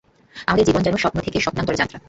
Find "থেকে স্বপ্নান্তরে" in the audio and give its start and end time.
1.21-1.79